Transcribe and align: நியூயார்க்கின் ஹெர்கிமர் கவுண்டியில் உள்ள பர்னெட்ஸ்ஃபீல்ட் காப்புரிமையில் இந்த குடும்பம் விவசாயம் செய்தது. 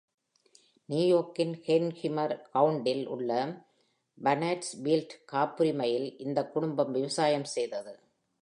நியூயார்க்கின் 0.89 1.53
ஹெர்கிமர் 1.65 2.33
கவுண்டியில் 2.53 3.05
உள்ள 3.07 3.31
பர்னெட்ஸ்ஃபீல்ட் 4.17 5.13
காப்புரிமையில் 5.31 6.09
இந்த 6.17 6.39
குடும்பம் 6.47 6.91
விவசாயம் 6.91 7.49
செய்தது. 7.55 7.93